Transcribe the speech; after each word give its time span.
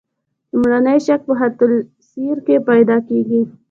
لومړنی 0.51 0.97
شک 1.05 1.21
په 1.27 1.33
خط 1.39 1.59
السیر 1.67 2.37
کې 2.45 2.55
پیدا 2.69 2.97
کیږي. 3.07 3.41